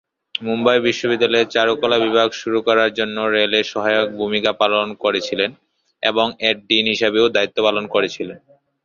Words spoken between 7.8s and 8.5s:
করেছিলেন।